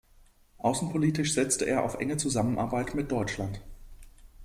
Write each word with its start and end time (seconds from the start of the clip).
Außenpolitisch 0.57 1.31
setzte 1.35 1.65
er 1.65 1.83
auf 1.83 1.99
enge 1.99 2.17
Zusammenarbeit 2.17 2.95
mit 2.95 3.11
Deutschland. 3.11 3.61